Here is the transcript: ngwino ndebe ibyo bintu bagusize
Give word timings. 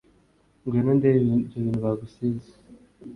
ngwino 0.63 0.91
ndebe 0.97 1.17
ibyo 1.41 1.57
bintu 1.63 1.79
bagusize 1.85 2.51